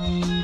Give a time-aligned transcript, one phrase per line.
[0.00, 0.40] Música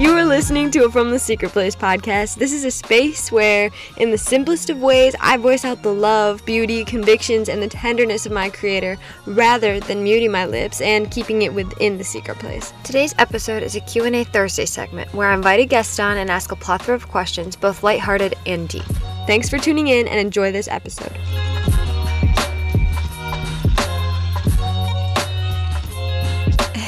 [0.00, 2.36] You are listening to a From the Secret Place podcast.
[2.36, 6.42] This is a space where, in the simplest of ways, I voice out the love,
[6.46, 11.42] beauty, convictions, and the tenderness of my creator rather than muting my lips and keeping
[11.42, 12.72] it within the secret place.
[12.82, 16.50] Today's episode is a Q&A Thursday segment where I invite a guest on and ask
[16.50, 18.86] a plethora of questions, both lighthearted and deep.
[19.26, 21.14] Thanks for tuning in and enjoy this episode.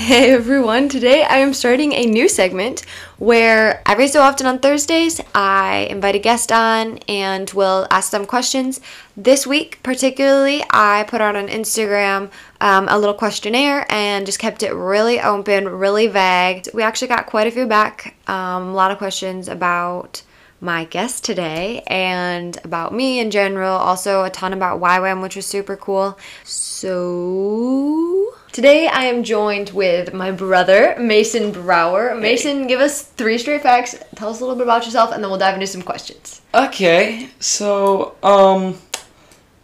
[0.02, 2.84] Hey everyone, today I am starting a new segment
[3.18, 8.26] where every so often on Thursdays I invite a guest on and will ask them
[8.26, 8.80] questions.
[9.16, 14.64] This week, particularly, I put out on Instagram um, a little questionnaire and just kept
[14.64, 16.66] it really open, really vague.
[16.74, 20.24] We actually got quite a few back, um, a lot of questions about
[20.60, 25.46] my guest today and about me in general, also a ton about YWAM, which was
[25.46, 26.18] super cool.
[26.42, 32.14] So Today I am joined with my brother, Mason Brower.
[32.14, 33.96] Mason, give us three straight facts.
[34.14, 36.42] Tell us a little bit about yourself, and then we'll dive into some questions.
[36.54, 38.76] Okay, so um,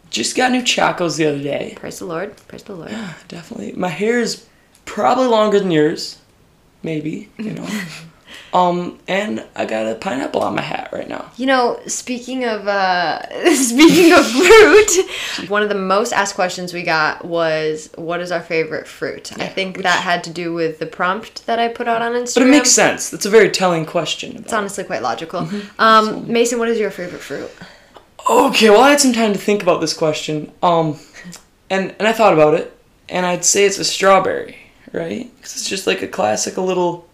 [0.09, 1.75] just got new chacos the other day.
[1.77, 2.35] Praise the Lord.
[2.49, 2.91] Praise the Lord.
[2.91, 4.47] Yeah, definitely, my hair is
[4.87, 6.21] probably longer than yours,
[6.83, 7.69] maybe you know.
[8.53, 11.31] um, and I got a pineapple on my hat right now.
[11.37, 13.21] You know, speaking of uh,
[13.55, 18.41] speaking of fruit, one of the most asked questions we got was, "What is our
[18.41, 22.03] favorite fruit?" I think that had to do with the prompt that I put out
[22.03, 22.35] on Instagram.
[22.35, 23.11] But it makes sense.
[23.11, 24.37] That's a very telling question.
[24.37, 25.49] It's honestly quite logical.
[25.79, 27.51] Um, Mason, what is your favorite fruit?
[28.29, 30.53] Okay, well, I had some time to think about this question.
[30.63, 30.99] Um,
[31.71, 32.77] and and I thought about it,
[33.09, 34.57] and I'd say it's a strawberry,
[34.93, 35.31] right?
[35.37, 37.08] Because it's just like a classic, a little,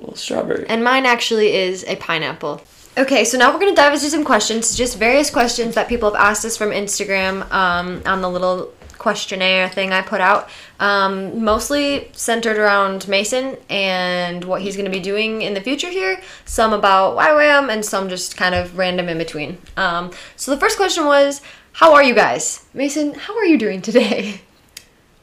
[0.00, 0.66] little strawberry.
[0.68, 2.62] And mine actually is a pineapple.
[2.98, 6.20] Okay, so now we're gonna dive into some questions, just various questions that people have
[6.20, 10.50] asked us from Instagram um, on the little questionnaire thing I put out.
[10.78, 16.20] Um, mostly centered around Mason and what he's gonna be doing in the future here.
[16.44, 19.58] Some about YWAM and some just kind of random in between.
[19.76, 21.40] Um, so the first question was,
[21.72, 22.66] how are you guys?
[22.74, 24.40] Mason, how are you doing today?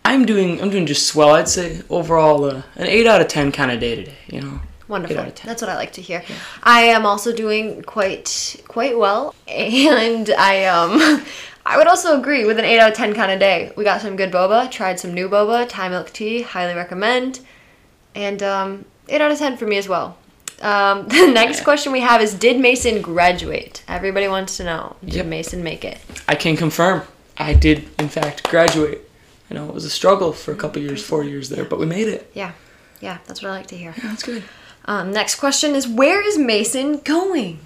[0.06, 1.32] I'm doing I'm doing just swell.
[1.32, 4.18] I'd say overall uh, an eight out of ten kind of day today.
[4.28, 4.62] You know.
[4.88, 5.18] Wonderful.
[5.18, 5.48] Eight out of 10.
[5.50, 6.24] That's what I like to hear.
[6.64, 11.24] I am also doing quite quite well, and I um
[11.66, 13.74] I would also agree with an eight out of ten kind of day.
[13.76, 14.72] We got some good boba.
[14.72, 16.42] Tried some new boba, Thai milk tea.
[16.42, 17.42] Highly recommend.
[18.16, 20.18] And um, eight out of ten for me as well.
[20.62, 21.64] Um, the next Yeah.
[21.66, 23.84] question we have is: Did Mason graduate?
[23.90, 24.96] Everybody wants to know.
[25.04, 25.26] Did Yep.
[25.26, 25.98] Mason make it?
[26.28, 27.02] I can confirm
[27.38, 29.04] I did in fact graduate.
[29.52, 31.86] I know it was a struggle for a couple years, four years there, but we
[31.86, 32.32] made it.
[32.34, 32.54] Yeah,
[33.02, 33.18] yeah.
[33.28, 33.94] That's what I like to hear.
[33.98, 34.44] Yeah, that's good.
[34.88, 37.60] Um, next question is: Where is Mason going?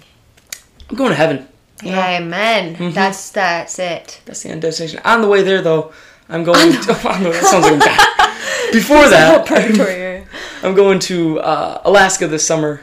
[0.90, 1.48] I'm going to heaven.
[1.82, 2.92] You know, Amen.
[2.92, 4.20] That's that's it.
[4.24, 5.00] that's the end destination.
[5.04, 5.92] On the way there, though,
[6.28, 6.72] I'm going.
[6.72, 8.72] To, on the way, that sounds like I'm bad.
[8.72, 10.26] Before that, Purgatory.
[10.62, 12.80] I'm going to uh, Alaska this summer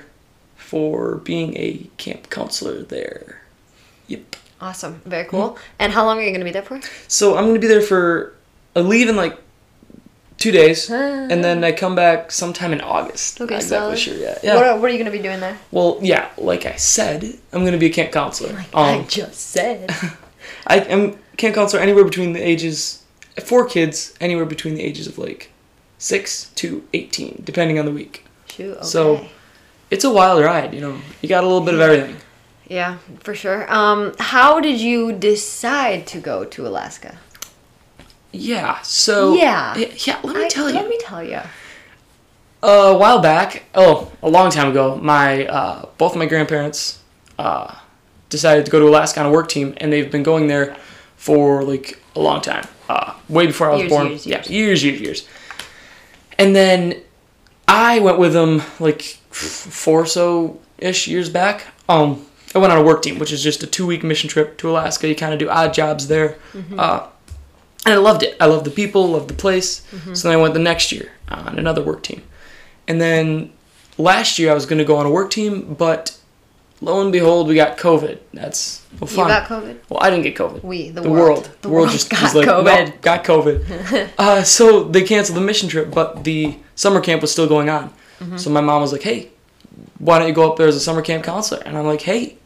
[0.56, 3.42] for being a camp counselor there.
[4.08, 4.36] Yep.
[4.62, 5.02] Awesome.
[5.06, 5.58] Very cool.
[5.80, 6.82] And how long are you going to be there for?
[7.08, 8.36] So I'm gonna be there for
[8.76, 9.40] I leave in like
[10.40, 13.40] two days, and then I come back sometime in August.
[13.42, 14.00] Okay, Not exactly solid.
[14.00, 14.40] sure yet.
[14.44, 14.56] Yeah.
[14.56, 15.58] What are, what are you going to be doing there?
[15.72, 18.66] well, yeah, like I said, I'm gonna be a camp counselor.
[18.74, 19.90] Um, just said.
[20.68, 23.04] I am camp counselor anywhere between the ages
[23.44, 25.52] four kids anywhere between the ages of like
[25.98, 28.26] six to eighteen, depending on the week.
[28.50, 28.78] Shoot.
[28.78, 28.86] Okay.
[28.86, 29.26] So-
[29.92, 31.00] It's a wild ride, you know.
[31.22, 32.18] You got a little bit of everything.
[32.68, 33.66] yeah, for sure.
[33.74, 37.18] Um, how did you decide to go to Alaska?
[38.32, 38.82] Yeah.
[38.82, 39.76] So Yeah.
[39.78, 40.20] yeah.
[40.24, 40.76] Let me I- tell you.
[40.76, 41.40] Let me tell you.
[42.62, 47.00] a while back, oh, a long time ago, my uh, both of my grandparents
[47.38, 47.74] uh,
[48.30, 50.76] decided to go to Alaska on a work team, and they've been going there
[51.16, 54.08] for like a long time, uh, way before I was Years, born.
[54.08, 54.84] years, Yeah, years.
[54.84, 55.28] years, years.
[56.38, 57.02] And then
[57.68, 59.02] I went with them like
[59.32, 61.68] four or so ish years back.
[61.88, 64.58] Um, I went on a work team, which is just a two week mission trip
[64.58, 65.08] to Alaska.
[65.08, 66.38] You kind of do odd jobs there.
[66.54, 66.80] Mm-hmm.
[66.80, 67.04] Uh,
[67.86, 68.36] and I loved it.
[68.40, 69.82] I loved the people, loved the place.
[69.92, 70.14] Mm-hmm.
[70.14, 72.22] So then I went the next year on another work team.
[72.88, 73.52] And then
[73.98, 76.18] last year I was going to go on a work team, but
[76.82, 78.20] lo and behold, we got COVID.
[78.34, 79.78] That's well, You got COVID?
[79.90, 80.64] Well, I didn't get COVID.
[80.64, 81.28] We, the the world.
[81.30, 81.50] world.
[81.62, 82.86] The world just got was like, COVID.
[82.88, 84.10] "Nope, got COVID.
[84.18, 87.90] uh, so they canceled the mission trip, but the summer camp was still going on.
[88.20, 88.38] Mm-hmm.
[88.38, 89.30] So my mom was like, "Hey,
[90.00, 92.38] why don't you go up there as a summer camp counselor?" And I'm like, "Hey,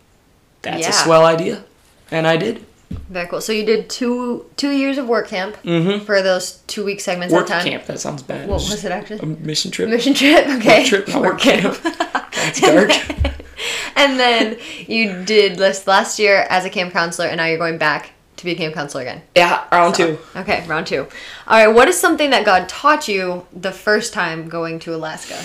[0.62, 0.89] that's Yeah.
[0.89, 1.63] a swell idea,"
[2.12, 2.63] and I did.
[3.10, 3.42] Very cool.
[3.42, 6.06] So you did two two years of work camp Mm-hmm.
[6.06, 7.63] for those two week segments Work time.
[7.66, 7.86] camp.
[7.86, 8.48] That sounds bad.
[8.48, 9.19] What was it actually?
[9.19, 9.90] A mission trip.
[9.90, 10.48] Mission trip.
[10.48, 10.80] Okay.
[10.81, 11.78] Work trip, not work camp.
[12.45, 12.92] It's dark.
[13.95, 14.57] and then
[14.88, 18.44] you did this last year as a camp counselor, and now you're going back to
[18.44, 19.22] be a camp counselor again.
[19.36, 20.18] yeah, round two.
[20.36, 21.07] Okay, round two.
[21.48, 25.36] All right, what is something that God taught you the first time going to Alaska?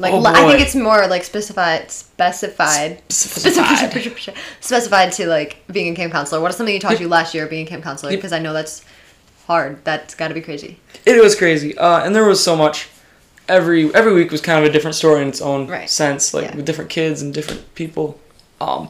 [0.00, 3.90] Like, Oh, I think it's more like specified, specified, Specified.
[3.92, 6.40] specified, specified to like being a camp counselor.
[6.40, 8.10] What is something you taught you last year being a camp counselor?
[8.12, 8.82] Because I know that's
[9.46, 9.84] hard.
[9.84, 10.78] That's got to be crazy.
[11.04, 12.88] It was crazy, uh, and there was so much.
[13.48, 15.90] Every every week was kind of a different story in its own Right.
[15.90, 16.56] sense, like Yeah.
[16.56, 18.18] with different kids and different people.
[18.60, 18.88] Um,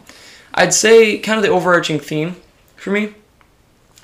[0.55, 2.37] I'd say kind of the overarching theme
[2.77, 3.15] for me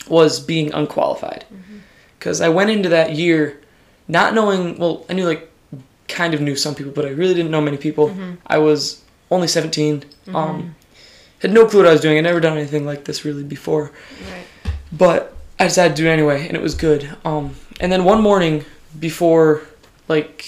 [0.08, 1.78] was being unqualified, Mm-hmm.
[2.18, 3.60] because I went into that year
[4.08, 4.78] not knowing.
[4.78, 5.50] Well, I knew like
[6.08, 8.08] kind of knew some people, but I really didn't know many people.
[8.10, 8.32] Mm-hmm.
[8.46, 10.04] I was only 17.
[10.34, 10.74] Um,
[11.40, 12.16] had no clue what I was doing.
[12.18, 13.92] I'd never done anything like this really before
[14.30, 14.46] Right.
[14.92, 17.16] but I decided to do it anyway, and it was good.
[17.24, 18.64] Um, and then one morning
[18.98, 19.62] before,
[20.08, 20.44] like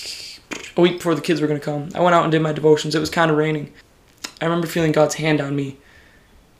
[0.77, 2.95] a week before the kids were gonna come, I went out and did my devotions.
[2.95, 3.73] It was kind of raining.
[4.41, 5.77] I remember feeling God's hand on me,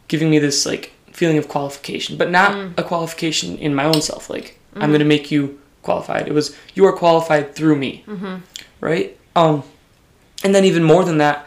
[0.09, 4.29] giving me this like feeling of qualification, but not a qualification in my own self.
[4.31, 6.27] Like I'm gonna make you qualified.
[6.29, 8.05] It was you are qualified through me,
[8.81, 9.17] right?
[9.37, 9.63] Um,
[10.45, 11.47] and then even more than that,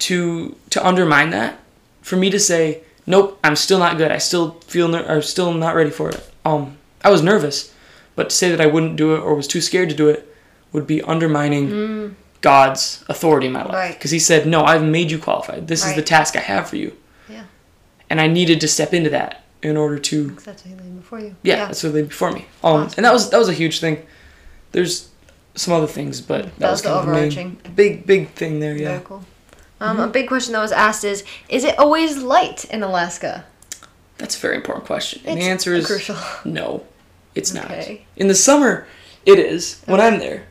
[0.00, 1.58] to to undermine that,
[2.02, 4.10] for me to say, nope, I'm still not good.
[4.12, 6.30] I still feel ner- or still not ready for it.
[6.44, 7.74] Um, I was nervous,
[8.16, 10.24] but to say that I wouldn't do it or was too scared to do it
[10.72, 13.72] would be undermining God's authority in my life.
[13.74, 13.94] Right.
[13.94, 15.66] Because He said, no, I've made you qualified.
[15.66, 16.96] This is the task I have for you,
[17.28, 17.44] Yeah.
[18.10, 21.20] and I needed to step into that in order to that's what he laid before
[21.20, 21.34] you.
[21.42, 22.46] yeah, that's what did before me.
[22.62, 24.06] Um, and that was that was a huge thing.
[24.72, 25.08] There's
[25.58, 27.74] some other things, but that, That was was the kind of the main- overarching.
[27.74, 28.74] big big thing there.
[28.74, 29.24] Very Yeah, cool.
[29.80, 33.44] Um, A big question that was asked is: Is it always light in Alaska?
[34.18, 35.22] that's a very important question.
[35.24, 36.16] And It's the answer is crucial.
[36.44, 36.84] no,
[37.34, 37.70] it's not.
[38.16, 38.86] In the summer,
[39.24, 40.46] it is when I'm there.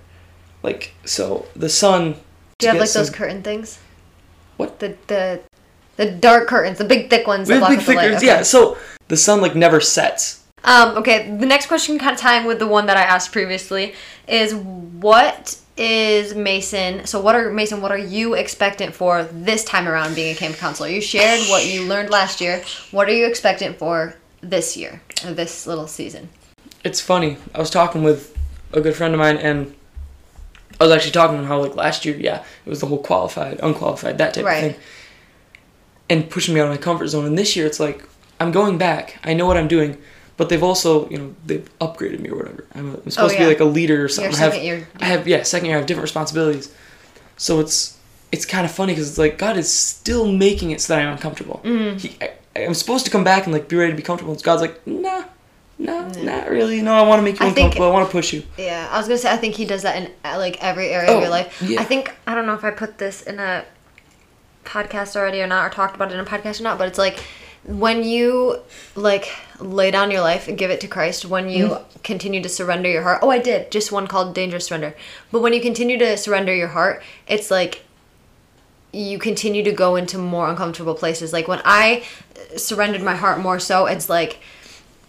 [0.64, 2.16] Like so, the sun.
[2.60, 3.80] Do you have like get those curtain things?
[4.58, 4.80] What?
[4.80, 5.42] The the
[5.98, 7.98] the dark curtains, the big thick ones We have block big light.
[8.04, 8.26] thickers, Okay.
[8.28, 8.44] yeah.
[8.44, 8.78] So
[9.10, 10.37] the sun like never sets.
[10.64, 13.94] Um, okay, the next question kind of tying with the one that I asked previously
[14.28, 17.06] is what is Mason?
[17.06, 17.82] So what are Mason?
[17.82, 20.90] What are you expectant for this time around being a camp counselor?
[20.90, 22.64] You shared what you learned last year.
[22.92, 26.30] What are you expectant for this year or this little season?
[26.84, 27.38] It's funny.
[27.54, 28.36] I was talking with
[28.74, 29.74] a good friend of mine, and
[30.80, 33.60] I was actually talking about how like last year, yeah, it was the whole qualified,
[33.62, 34.64] unqualified, that type Right.
[34.64, 34.82] of thing,
[36.10, 37.26] and pushing me out of my comfort zone.
[37.26, 38.04] And this year, it's like
[38.40, 39.18] I'm going back.
[39.24, 39.98] I know what I'm doing,
[40.38, 42.66] but they've also, you know, they've upgraded me or whatever.
[42.76, 43.40] I'm, a, I'm supposed to Oh, yeah.
[43.40, 44.34] be like a leader or something.
[44.36, 44.88] I have, year.
[45.02, 45.76] I have, yeah, second year.
[45.76, 46.74] I have different responsibilities,
[47.38, 47.98] so it's
[48.32, 51.14] it's kind of funny because it's like God is still making it so that I'm
[51.14, 51.62] uncomfortable.
[51.64, 51.98] Mm-hmm.
[51.98, 54.34] He, I, I'm supposed to come back and like be ready to be comfortable.
[54.34, 55.24] And God's like, nah,
[55.80, 56.82] nah, not really.
[56.82, 57.88] No, I want to make you I think- uncomfortable.
[57.88, 58.44] I want to push you.
[58.58, 61.10] Yeah, I was gonna say I think he does that in uh, like every area
[61.10, 61.62] Oh, of your life.
[61.66, 61.80] yeah.
[61.82, 63.64] I think I don't know if I put this in a
[64.66, 66.98] podcast already or not, or talked about it in a podcast or not, but it's
[66.98, 67.24] like
[67.68, 68.60] when you
[68.96, 69.30] like
[69.60, 72.00] lay down your life and give it to Christ, when you Mm-hmm.
[72.04, 73.20] continue to surrender your heart.
[73.22, 74.96] Oh, I did just one called Dangerous Surrender.
[75.32, 77.84] But when you continue to surrender your heart, it's like
[78.94, 81.34] you continue to go into more uncomfortable places.
[81.34, 82.04] Like when I
[82.56, 84.40] surrendered my heart more so, it's like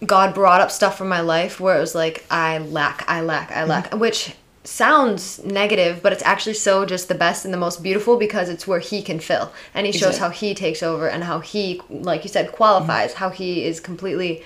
[0.05, 3.51] God brought up stuff from my life where it was like I lack, I lack,
[3.51, 4.33] I lack, which
[4.63, 8.67] sounds negative, but it's actually so just the best and the most beautiful because it's
[8.67, 9.51] where he can fill.
[9.73, 10.19] And he shows Exactly.
[10.19, 14.43] how he takes over and how he like you said qualifies, how he is completely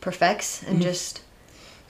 [0.00, 0.82] perfects and mm-hmm.
[0.82, 1.20] just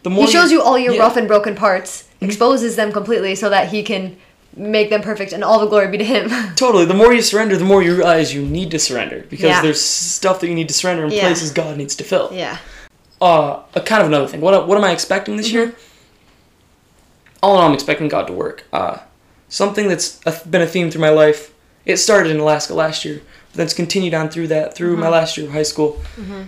[0.03, 1.01] The more he shows you all your yeah.
[1.01, 2.27] rough and broken parts, mm-hmm.
[2.27, 4.17] exposes them completely so that he can
[4.57, 6.31] make them perfect and all the glory be to him.
[6.57, 6.87] Totally.
[6.87, 9.61] The more you surrender, the more you realize you need to surrender because Yeah.
[9.61, 11.27] there's stuff that you need to surrender in Yeah.
[11.27, 12.31] places God needs to fill.
[12.33, 12.59] yeah.
[13.21, 14.43] Uh, a kind of another thing.
[14.43, 15.57] What what am I expecting this mm-hmm.
[15.57, 15.75] year?
[17.43, 18.65] All in all, I'm expecting God to work.
[18.73, 18.99] Uh,
[19.49, 21.55] something that's a, been a theme through my life.
[21.85, 25.09] It started in Alaska last year, but then it's continued on through that through my
[25.09, 26.01] last year of high school.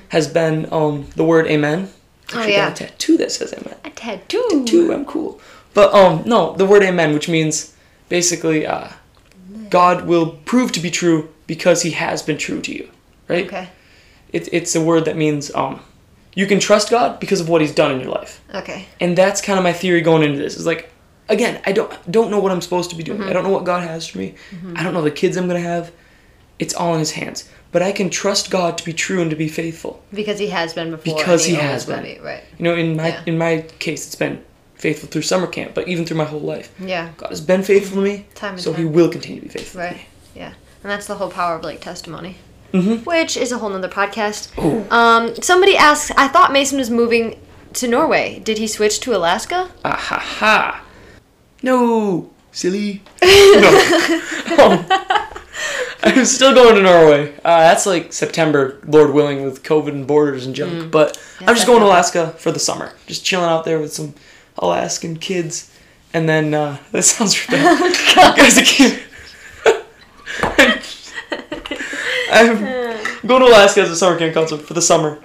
[0.08, 1.90] Has been um, the word Amen.
[2.34, 2.68] Oh, yeah.
[2.68, 3.76] got a tattoo that says Amen.
[3.84, 4.44] A tattoo.
[4.50, 4.92] Tattoo.
[4.92, 5.40] I'm cool.
[5.74, 7.74] But um, no, the word Amen, which means
[8.08, 8.88] basically, uh,
[9.70, 12.90] God will prove to be true because He has been true to you,
[13.28, 13.46] right?
[13.46, 13.68] Okay.
[14.32, 15.80] It, it's a word that means um,
[16.38, 18.86] you can trust God because of what He's done in your life, Okay.
[19.00, 20.56] and that's kind of my theory going into this.
[20.56, 20.88] Is like,
[21.28, 23.18] again, I don't don't know what I'm supposed to be doing.
[23.20, 23.32] I mm-hmm.
[23.32, 24.36] don't know what God has for me.
[24.52, 24.74] Mm-hmm.
[24.76, 25.90] I don't know the kids I'm gonna have.
[26.60, 27.50] It's all in His hands.
[27.72, 30.00] But I can trust God to be true and to be faithful.
[30.12, 31.16] Because he has been before.
[31.16, 32.02] Because and he has been.
[32.02, 32.44] be, Right.
[32.56, 33.22] You know, in my Yeah.
[33.26, 34.40] in my case, it's been
[34.76, 37.08] faithful through summer camp, but even through my whole life, Yeah.
[37.16, 38.26] God has been faithful to me.
[38.34, 39.80] Time and so He will continue to be faithful.
[39.80, 40.06] Right.
[40.34, 40.52] Yeah.
[40.82, 42.36] And that's the whole power of like testimony.
[42.72, 44.56] Which is a whole nother podcast.
[44.92, 47.40] Um, somebody asks, I thought Mason was moving
[47.74, 48.40] to Norway.
[48.40, 49.70] Did he switch to Alaska?
[49.84, 50.84] Ah ha ha.
[51.62, 53.02] No, silly.
[53.22, 53.68] no.
[54.58, 54.86] Um,
[56.02, 57.34] I'm still going to Norway.
[57.38, 60.92] Uh, that's like September, Lord willing, with COVID and borders and junk.
[60.92, 62.92] But I'm just going to Alaska for the summer.
[63.06, 64.14] Just chilling out there with some
[64.58, 65.74] Alaskan kids.
[66.14, 68.36] And then, uh, that sounds bad.
[68.36, 69.02] Guys, I can't.
[72.30, 72.58] I'm
[73.26, 75.18] going to Alaska as a summer camp counselor for the summer.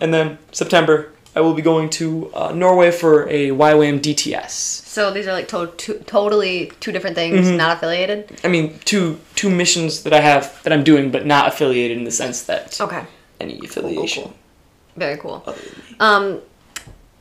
[0.00, 4.50] And then September, I will be going to uh, Norway for a YWAM DTS.
[4.50, 8.40] So these are like to- to- totally two different things, not affiliated.
[8.44, 12.04] I mean, two two missions that I have that I'm doing, but not affiliated in
[12.04, 13.04] the sense that Okay,
[13.40, 14.24] any affiliation.
[14.24, 14.34] cool.
[14.96, 15.42] very cool.
[15.46, 15.96] Other than me.
[16.00, 16.40] Um,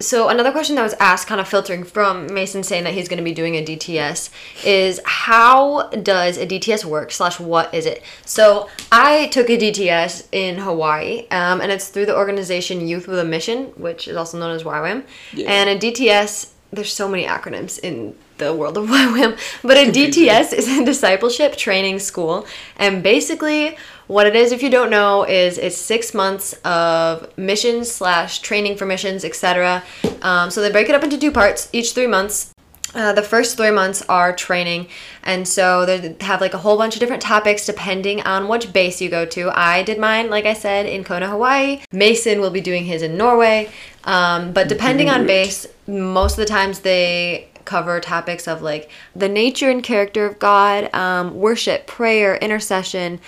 [0.02, 3.18] so another question that was asked, kind of filtering from Mason saying that he's going
[3.18, 4.30] to be doing a DTS,
[4.66, 7.12] is how does a DTS work?
[7.12, 8.04] Slash, what is it?
[8.26, 13.20] So I took a DTS in Hawaii, um, and it's through the organization Youth with
[13.20, 15.04] a Mission, which is also known as YWAM.
[15.34, 15.50] Yeah.
[15.50, 20.54] And a DTS, there's so many acronyms in the world of YWAM, but a DTS
[20.54, 22.46] is a discipleship training school,
[22.78, 23.78] and basically
[24.12, 28.76] what it is, if you don't know, is it's six months of missions slash training
[28.76, 29.82] for missions, etc.
[30.22, 32.54] Um, so they break it up into two parts, each three months.
[32.94, 34.88] Uh, the first three months are training,
[35.24, 39.00] and so they have like a whole bunch of different topics depending on which base
[39.00, 39.50] you go to.
[39.58, 41.80] I did mine, like I said, in Kona, Hawaii.
[41.94, 43.70] Mason will be doing his in Norway,
[44.04, 49.30] um, but depending on base, most of the times they cover topics of like the
[49.30, 53.20] nature and character of God, um, worship, prayer, intercession,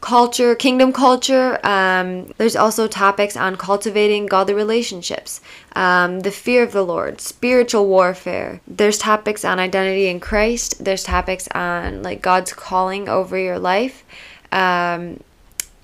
[0.00, 1.58] culture, kingdom culture.
[1.64, 5.40] Um, there's also topics on cultivating godly relationships,
[5.74, 8.60] um, the fear of the Lord, spiritual warfare.
[8.66, 10.84] There's topics on identity in Christ.
[10.84, 14.04] There's topics on like God's calling over your life.
[14.50, 15.20] Um,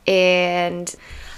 [0.07, 0.95] and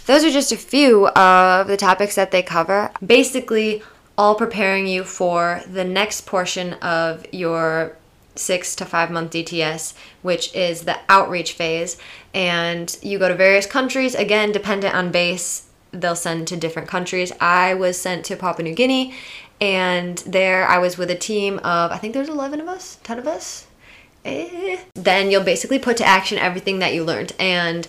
[0.07, 2.91] those are just a few of the topics that they cover.
[3.05, 3.83] Basically,
[4.21, 7.97] all preparing you for the next portion of your
[8.35, 11.97] six to five month DTS, which is the outreach phase.
[12.35, 17.33] And you go to various countries, again, dependent on base, they'll send to different countries.
[17.41, 19.15] I was sent to Papua New Guinea,
[19.59, 23.21] and there I was with a team of, I think there's 11 of us, 10
[23.21, 23.69] of us.
[24.27, 24.81] Eh.
[24.93, 27.33] Then you'll basically put to action everything that you learned.
[27.39, 27.89] And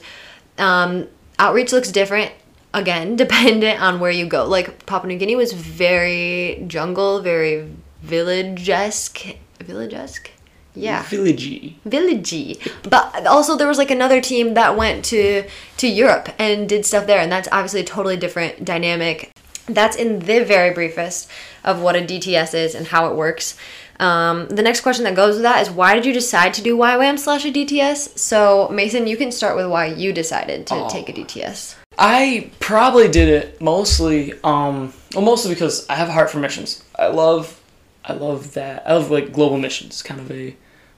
[0.57, 2.31] um, outreach looks different
[2.73, 7.67] again dependent on where you go like papua new guinea was very jungle very
[8.01, 10.31] village-esque village-esque
[10.73, 11.75] yeah Villagey.
[11.85, 12.57] villagey
[12.89, 15.43] but also there was like another team that went to
[15.77, 19.31] to europe and did stuff there and that's obviously a totally different dynamic
[19.67, 21.29] that's in the very briefest
[21.63, 23.57] of what a dts is and how it works
[23.99, 26.75] um, the next question that goes with that is why did you decide to do
[26.75, 28.17] YWAM slash a DTS?
[28.17, 30.89] So Mason, you can start with why you decided to Oh.
[30.89, 31.75] take a DTS.
[31.97, 36.83] I probably did it mostly, um, well, mostly because I have a heart for missions.
[36.97, 37.59] I love,
[38.05, 38.83] I love that.
[38.85, 40.55] I love like global missions, kind of a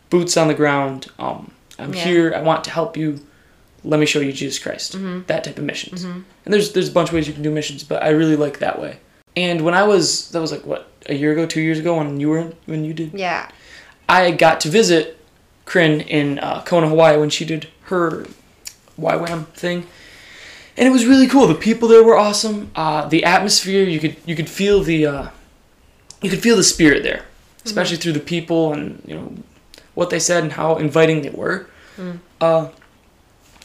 [0.10, 1.08] boots on the ground.
[1.20, 2.04] Um, I'm Yeah.
[2.04, 2.34] here.
[2.36, 3.20] I want to help you.
[3.84, 4.96] Let me show you Jesus Christ.
[5.28, 6.04] That type of missions.
[6.04, 8.60] And there's there's a bunch of ways you can do missions, but I really like
[8.60, 8.98] that way.
[9.36, 12.20] And when I was that was like what a year ago, two years ago, when
[12.20, 13.50] you were when you did Yeah.
[14.08, 15.18] I got to visit
[15.66, 18.26] Kryn in uh, Kona, Hawaii when she did her
[19.00, 19.88] YWAM thing,
[20.78, 21.48] and it was really cool.
[21.48, 22.72] The people there were awesome.
[22.76, 25.28] Uh, the atmosphere you could you could feel the uh,
[26.22, 27.26] you could feel the spirit there,
[27.66, 29.36] especially through the people and you know
[29.94, 31.68] what they said and how inviting they were.
[32.42, 32.70] Uh,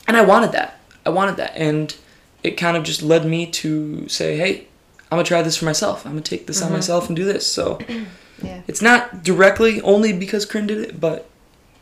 [0.06, 0.80] and I wanted that.
[1.06, 1.94] I wanted that, and
[2.42, 4.66] it kind of just led me to say, "Hey,
[5.10, 6.04] I'm gonna try this for myself.
[6.04, 7.78] I'm gonna take this on myself and do this." So.
[8.40, 8.62] Yeah.
[8.68, 11.28] It's not directly only because Kryn did it, but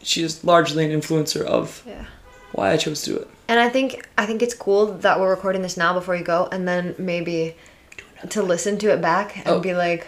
[0.03, 2.07] she is largely an influencer of Yeah.
[2.53, 3.29] Why I chose to do it.
[3.49, 6.49] And I think I think it's cool that we're recording this now before you go,
[6.51, 7.55] and then maybe
[8.31, 9.61] to listen to it back and Oh.
[9.61, 10.07] be like,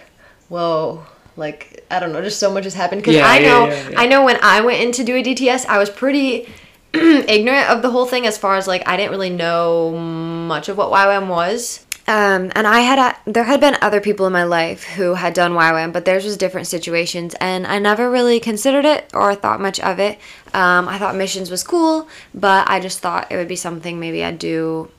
[0.49, 1.04] "Whoa!"
[1.37, 3.02] Like I don't know, just so much has happened.
[3.02, 4.00] Because Yeah, I know, yeah, yeah.
[4.00, 6.49] I know when I went in to do a DTS, I was pretty
[6.95, 10.76] ignorant of the whole thing as far as like I didn't really know much of
[10.76, 11.85] what YWAM was.
[12.09, 15.35] Um, and I had a, there had been other people in my life who had
[15.35, 19.61] done YWAM, but theirs was different situations, and I never really considered it or thought
[19.61, 20.19] much of it.
[20.55, 24.25] Um, I thought missions was cool, but I just thought it would be something maybe
[24.25, 24.91] I'd do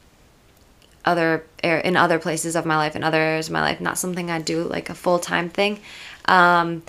[1.03, 3.97] other er, in other places of my life in other areas of my life, not
[3.97, 5.79] something I'd do like a full time thing.
[6.25, 6.83] Um,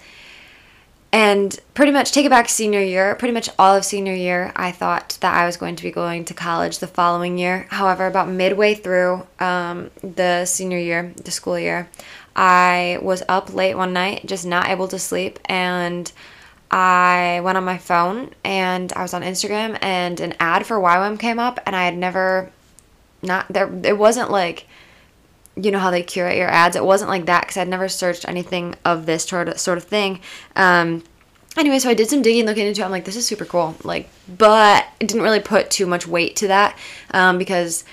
[1.13, 4.71] and pretty much take it back senior year, pretty much all of senior year, I
[4.71, 7.67] thought that I was going to be going to college the following year.
[7.71, 11.89] However, about midway through um, the senior year, the school year,
[12.37, 16.11] I was up late one night, just not able to sleep, and
[16.71, 21.19] I went on my phone and I was on Instagram and an ad for YWAM
[21.19, 22.51] came up and I had never
[23.23, 24.67] not there it wasn't like
[25.63, 28.29] you know how they curate your ads it wasn't like that because i'd never searched
[28.29, 30.21] anything of this sort of, thing
[30.57, 31.03] um,
[31.57, 33.75] anyway so i did some digging looking into it i'm like this is super cool
[33.83, 36.79] like but it didn't really put too much weight to that
[37.13, 37.85] um, because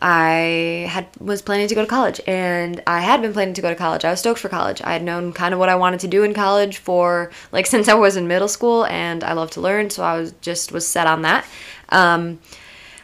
[0.00, 3.70] I had was planning to go to college and I had been planning to go
[3.70, 4.04] to college.
[4.04, 4.82] I was stoked for college.
[4.82, 7.88] I had known kind of what I wanted to do in college for like since
[7.88, 10.86] I was in middle school and I love to learn, so I was just was
[10.86, 11.46] set on that.
[11.88, 12.40] Um,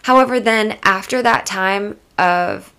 [0.02, 2.71] however, then after that time of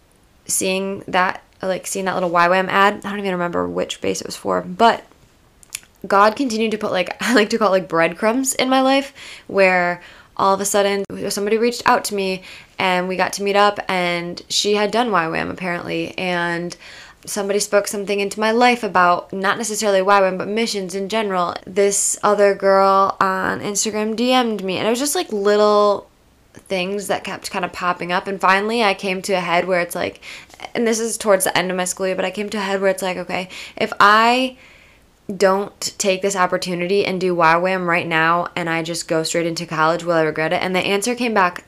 [0.46, 4.28] seeing that like seeing that little YWAM ad, I don't even remember which base it
[4.28, 5.04] was for, but
[6.06, 9.14] God continued to put like I like to call it like breadcrumbs in my life
[9.48, 10.02] where
[10.36, 12.42] all of a sudden somebody reached out to me
[12.80, 16.76] and we got to meet up and she had done YWAM apparently and
[17.26, 21.56] somebody spoke something into my life about not necessarily YWAM but missions in general.
[21.66, 26.10] This other girl on Instagram DM'd me and it was just like little
[26.54, 29.82] things that kept kind of popping up and finally I came to a head where
[29.82, 30.22] it's like
[30.76, 32.62] and this is towards the end of my school year but I came to a
[32.62, 34.58] head where it's like okay if I
[35.38, 39.66] don't take this opportunity and do YWAM right now and I just go straight into
[39.66, 40.62] college, will I regret it?
[40.62, 41.64] And the answer came back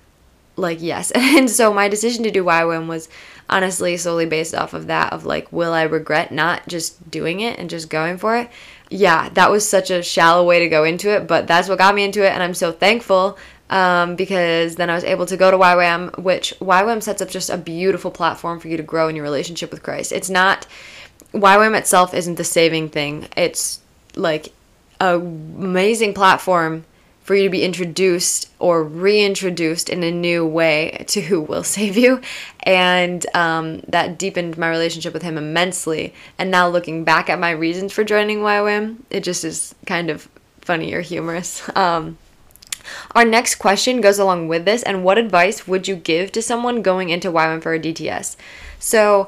[0.55, 1.11] like yes.
[1.15, 3.09] And so my decision to do YWAM was
[3.49, 7.59] honestly solely based off of that of like will I regret not just doing it
[7.59, 8.49] and just going for it?
[8.89, 11.95] Yeah, that was such a shallow way to go into it, but that's what got
[11.95, 13.37] me into it and I'm so thankful
[13.69, 17.49] um, because then I was able to go to YWAM, which YWAM sets up just
[17.49, 20.11] a beautiful platform for you to grow in your relationship with Christ.
[20.11, 20.67] It's not
[21.33, 23.27] YWAM itself isn't the saving thing.
[23.35, 23.79] It's
[24.15, 24.53] like
[24.99, 26.85] a amazing platform
[27.25, 31.97] for you to be introduced or reintroduced in a new way to who will save
[31.97, 32.21] you.
[32.61, 36.13] And um, that deepened my relationship with him immensely.
[36.37, 40.29] And now looking back at my reasons for joining YWAM, it just is kind of
[40.61, 41.67] funny or humorous.
[41.75, 42.17] Um,
[43.13, 44.83] our next question goes along with this.
[44.83, 48.35] And what advice would you give to someone going into YWAM for a DTS?
[48.79, 49.27] So,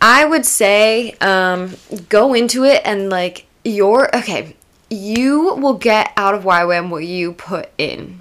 [0.00, 1.76] I would say um,
[2.08, 4.56] go into it and like your okay,
[4.90, 8.18] you will get out of YWAM what you put in,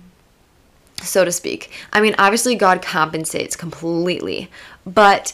[1.02, 1.72] so to speak.
[1.92, 4.52] I mean, obviously God compensates completely,
[4.86, 5.34] but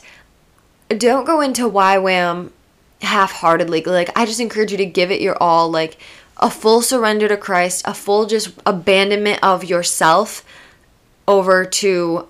[0.89, 2.51] don't go into YWAM
[3.01, 3.83] half-heartedly.
[3.83, 5.97] Like I just encourage you to give it your all, like
[6.39, 10.43] a full surrender to Christ, a full just abandonment of yourself
[11.27, 12.27] over to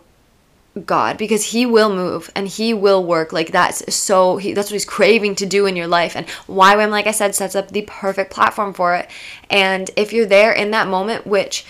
[0.85, 3.33] God because he will move and he will work.
[3.33, 6.15] Like that's so he that's what he's craving to do in your life.
[6.15, 9.09] And YWAM like I said sets up the perfect platform for it.
[9.49, 11.65] And if you're there in that moment which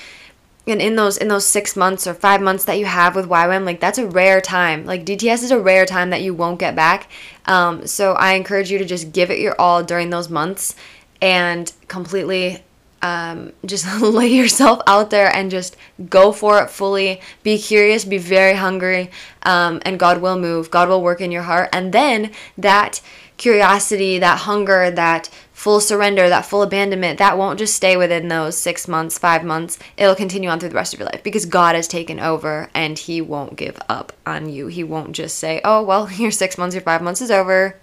[0.65, 3.65] and in those in those 6 months or 5 months that you have with YWAM
[3.65, 4.85] like that's a rare time.
[4.85, 7.09] Like DTS is a rare time that you won't get back.
[7.45, 10.75] Um, so I encourage you to just give it your all during those months
[11.21, 12.63] and completely
[13.01, 15.75] um, just lay yourself out there and just
[16.09, 17.21] go for it fully.
[17.43, 19.11] Be curious, be very hungry,
[19.43, 20.71] um, and God will move.
[20.71, 21.69] God will work in your heart.
[21.71, 23.01] And then that
[23.37, 28.57] curiosity, that hunger, that full surrender, that full abandonment, that won't just stay within those
[28.57, 29.77] six months, five months.
[29.95, 32.97] It'll continue on through the rest of your life because God has taken over and
[32.97, 34.67] He won't give up on you.
[34.67, 37.79] He won't just say, oh, well, your six months, your five months is over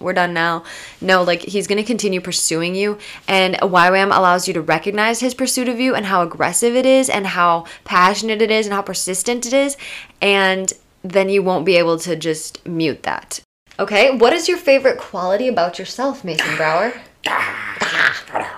[0.00, 0.64] we're done now.
[1.00, 2.98] No, like he's going to continue pursuing you.
[3.28, 7.08] And YWAM allows you to recognize his pursuit of you and how aggressive it is
[7.08, 9.76] and how passionate it is and how persistent it is.
[10.20, 13.40] And then you won't be able to just mute that.
[13.78, 16.94] Okay, what is your favorite quality about yourself, Mason Brower?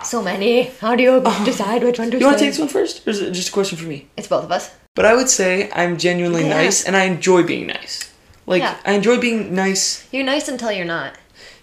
[0.04, 0.62] so many.
[0.80, 1.42] How do you ah.
[1.44, 3.06] decide which one to You want to take this one first?
[3.06, 4.06] Or is it just a question for me?
[4.16, 4.70] It's both of us.
[4.94, 6.54] But I would say I'm genuinely Yeah.
[6.62, 8.10] nice and I enjoy being nice.
[8.46, 8.76] Like, Yeah.
[8.84, 10.04] I enjoy being nice.
[10.10, 11.14] You're nice until you're not.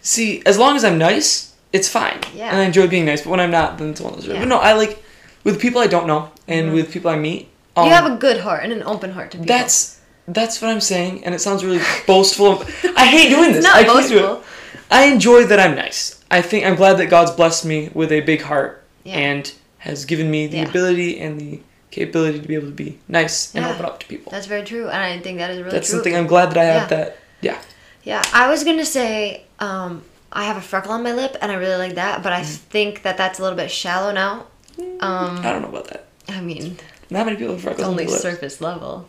[0.01, 2.19] See, as long as I'm nice, it's fine.
[2.33, 2.49] Yeah.
[2.49, 4.27] And I enjoy being nice, but when I'm not, then it's one of those.
[4.27, 4.39] Yeah.
[4.39, 5.03] But no, I like,
[5.43, 8.39] with people I don't know and with people I meet, um, you have a good
[8.41, 9.47] heart and an open heart to people.
[9.47, 12.63] That's that's what I'm saying, and it sounds really boastful.
[12.97, 13.63] I hate doing this.
[13.63, 14.21] not I can't do it.
[14.21, 14.43] boastful.
[14.89, 16.23] I enjoy that I'm nice.
[16.31, 19.17] I think I'm glad that God's blessed me with a big heart Yeah.
[19.17, 20.69] and has given me the Yeah.
[20.69, 21.59] ability and the
[21.91, 23.73] capability to be able to be nice and Yeah.
[23.73, 24.31] open up to people.
[24.31, 25.97] That's very true, and I think that is really That's true.
[25.97, 27.17] something I'm glad that I have that.
[27.41, 27.57] Yeah.
[28.03, 31.55] Yeah, I was gonna say um, I have a freckle on my lip, and I
[31.55, 32.45] really like that, but I Mm.
[32.69, 34.45] think that that's a little bit shallow now.
[34.77, 36.05] Um, I don't know about that.
[36.27, 36.77] I mean,
[37.09, 38.21] Not many people have freckles it's on only their lips.
[38.21, 39.07] surface level.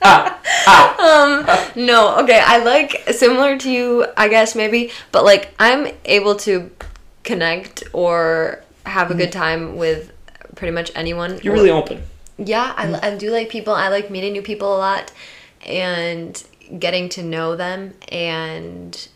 [0.00, 0.38] Ah,
[1.76, 6.36] um, no, okay, I like similar to you, I guess maybe, but like I'm able
[6.36, 6.70] to
[7.24, 10.12] connect or have a good time with
[10.54, 11.32] pretty much anyone.
[11.32, 11.44] Mm.
[11.44, 12.02] You're really open.
[12.38, 15.10] yeah I, I do like people i like meeting new people a lot
[15.66, 16.40] and
[16.78, 19.08] getting to know them and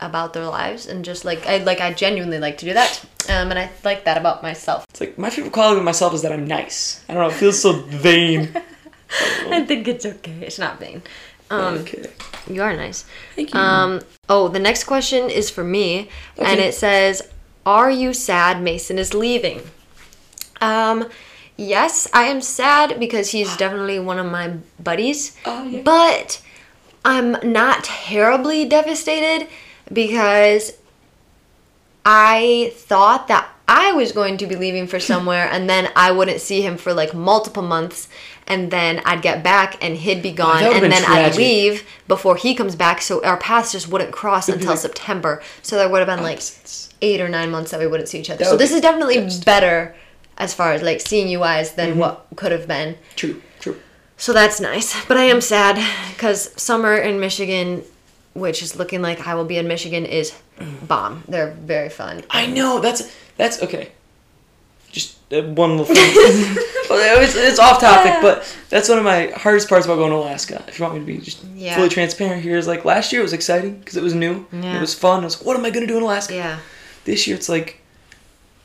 [0.00, 3.02] about their lives and just like I like I genuinely like to do that.
[3.28, 4.84] Um, and I like that about myself.
[4.90, 7.04] It's like my favorite quality of myself is that I'm nice.
[7.08, 7.28] I don't know.
[7.28, 8.54] It feels so vain.
[9.50, 10.38] I think it's okay.
[10.42, 11.02] It's not vain.
[11.50, 12.04] Um, okay.
[12.48, 13.04] You are nice.
[13.34, 13.60] Thank you.
[13.60, 17.22] Um, oh, the next question is for me, and it says,
[17.64, 19.62] "Are you sad Mason is leaving?"
[20.60, 21.08] Um,
[21.56, 25.36] yes, I am sad because he's definitely one of my buddies.
[25.44, 25.82] Oh, yeah.
[25.82, 26.42] But
[27.06, 29.46] I'm not terribly devastated
[29.92, 30.72] because
[32.04, 36.40] I thought that I was going to be leaving for somewhere and then I wouldn't
[36.40, 38.08] see him for like multiple months
[38.46, 42.54] and then I'd get back and he'd be gone and then I'd leave before he
[42.54, 45.42] comes back so our paths just wouldn't cross until like- September.
[45.62, 46.94] So there would have been like Opposites.
[47.02, 48.44] 8 or 9 months that we wouldn't see each other.
[48.44, 49.94] So this is definitely better
[50.38, 51.98] as far as like seeing you guys than Mm-hmm.
[51.98, 52.96] what could have been.
[53.16, 53.42] True.
[54.16, 55.04] So that's nice.
[55.06, 55.76] But I am sad
[56.14, 57.82] because summer in Michigan,
[58.34, 60.32] which is looking like I will be in Michigan, is
[60.82, 61.22] bomb.
[61.28, 62.24] They're very fun.
[62.30, 62.80] I know.
[62.80, 63.92] That's that's okay.
[64.90, 66.56] Just uh, one little thing.
[66.88, 70.62] It's, it's off topic, but that's one of my hardest parts about going to Alaska.
[70.68, 71.74] If you want me to be just Yeah.
[71.76, 74.46] fully transparent here, is like last year it was exciting because it was new.
[74.52, 74.76] Yeah.
[74.76, 75.20] It was fun.
[75.22, 76.34] I was like, what am I gonna do in Alaska?
[76.34, 76.58] Yeah.
[77.04, 77.80] This year it's like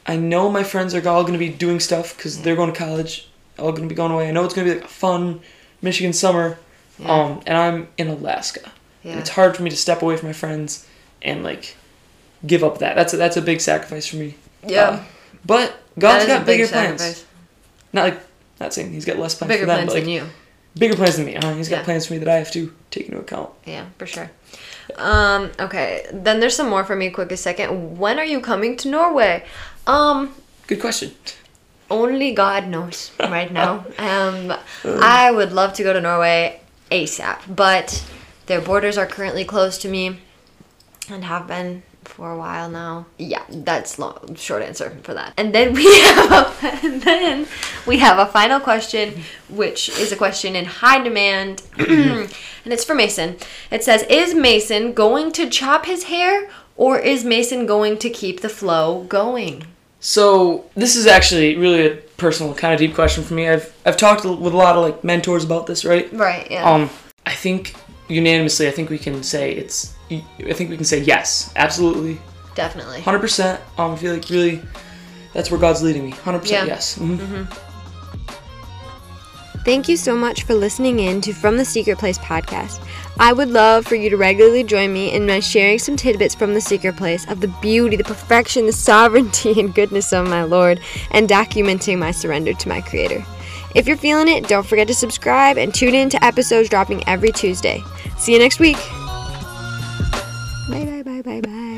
[0.06, 3.28] I know my friends are all gonna be doing stuff because they're going to college.
[3.62, 4.28] All gonna be going away.
[4.28, 5.42] I know it's gonna be like a fun
[5.82, 6.58] Michigan summer.
[7.00, 7.08] Yeah.
[7.12, 8.72] Um, and I'm in Alaska.
[9.04, 9.12] Yeah.
[9.14, 10.88] And it's hard for me to step away from my friends
[11.22, 11.76] and like
[12.46, 12.96] give up that.
[12.96, 14.36] That's a, that's a big sacrifice for me.
[14.68, 14.90] Yeah.
[14.90, 15.04] Uh,
[15.46, 17.26] but God's got a big bigger plans.
[17.94, 18.20] Not like
[18.60, 20.26] not saying he's got less plans Bigger for them, plans like than you.
[20.78, 21.36] bigger plans than me.
[21.36, 21.84] Uh, he's got Yeah.
[21.84, 23.50] plans for me that I have to take into account.
[23.66, 24.30] Yeah, for sure.
[24.98, 26.06] Um, okay.
[26.14, 27.10] Then there's some more for me.
[27.10, 27.98] Quick a second.
[27.98, 29.44] When are you coming to Norway?
[29.88, 30.36] Um,
[30.68, 31.12] Good question.
[31.92, 33.86] Only God knows right now.
[33.98, 38.04] Um, I would love to go to Norway ASAP, but
[38.48, 40.20] their borders are currently closed to me
[41.10, 43.06] and have been for a while now.
[43.18, 45.34] Yeah, that's long short answer for that.
[45.38, 47.48] And then we have a, and then
[47.86, 52.30] we have a final question, which is a question in high demand, and
[52.66, 53.38] it's for Mason.
[53.70, 58.42] It says, "Is Mason going to chop his hair, or is Mason going to keep
[58.42, 59.66] the flow going?"
[60.02, 63.48] So this is actually really a personal, kind of deep question for me.
[63.48, 66.12] I've I've talked with a lot of like mentors about this, right?
[66.12, 66.50] Right.
[66.50, 66.70] Yeah.
[66.70, 66.90] Um,
[67.26, 67.76] I think
[68.10, 69.94] unanimously, I think we can say it's.
[70.10, 72.20] I think we can say yes, absolutely,
[72.56, 73.00] Definitely.
[73.02, 73.62] hundred percent.
[73.78, 74.62] Um, I feel like really,
[75.34, 76.12] that's where God's leading me.
[76.12, 76.74] Hundred percent Yeah.
[76.74, 76.98] yes.
[76.98, 77.48] Mhm.
[79.64, 82.84] Thank you so much for listening in to From the Secret Place podcast.
[83.20, 86.56] I would love for you to regularly join me in my sharing some tidbits from
[86.56, 90.80] the secret place of the beauty, the perfection, the sovereignty, and goodness of my Lord,
[91.12, 93.24] and documenting my surrender to my Creator.
[93.76, 97.32] If you're feeling it, don't forget to subscribe and tune in to episodes dropping every
[97.32, 97.84] Tuesday.
[98.18, 98.78] See you next week.
[100.70, 101.71] Bye, bye, bye, bye, bye.